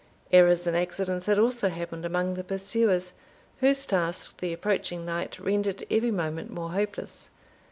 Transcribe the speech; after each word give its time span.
Errors 0.31 0.65
and 0.65 0.75
accidents 0.75 1.27
had 1.27 1.37
also 1.37 1.69
happened 1.69 2.05
among 2.05 2.33
the 2.33 2.43
pursuers, 2.43 3.13
whose 3.59 3.85
task 3.85 4.39
the 4.39 4.51
approaching 4.51 5.05
night 5.05 5.37
rendered 5.39 5.83
every 5.91 6.09
moment 6.09 6.49
more 6.49 6.71
hopeless. 6.71 7.29